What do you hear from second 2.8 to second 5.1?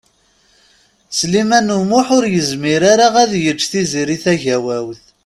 ara ad yeǧǧ Tiziri Tagawawt.